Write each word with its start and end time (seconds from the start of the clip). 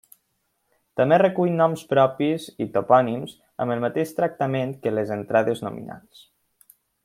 També 1.01 1.19
recull 1.21 1.51
noms 1.59 1.83
propis 1.91 2.47
i 2.65 2.67
topònims, 2.79 3.37
amb 3.65 3.77
el 3.77 3.85
mateix 3.87 4.15
tractament 4.21 4.75
que 4.87 4.95
les 4.97 5.13
entrades 5.21 5.63
nominals. 5.69 6.27